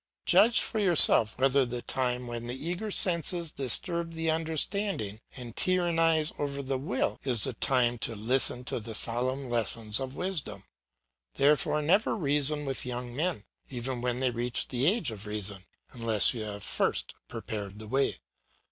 [0.25, 6.33] Judge for yourself whether the time when the eager senses disturb the understanding and tyrannise
[6.39, 10.63] over the will, is the time to listen to the solemn lessons of wisdom.
[11.35, 15.65] Therefore never reason with young men, even when they have reached the age of reason,
[15.91, 18.21] unless you have first prepared the way.